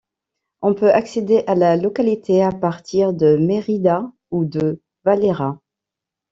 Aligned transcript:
On 0.63 0.73
peut 0.73 0.91
accéder 0.91 1.43
à 1.45 1.53
la 1.53 1.77
localité 1.77 2.41
à 2.41 2.51
partir 2.51 3.13
de 3.13 3.37
Mérida 3.37 4.11
ou 4.31 4.45
de 4.45 4.81
Valera. 5.05 5.59